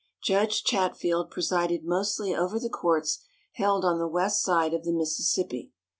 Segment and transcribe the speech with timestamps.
[0.23, 3.19] Judge Chatfield presided mostly over the courts
[3.53, 5.73] held on the west side of the Mississippi.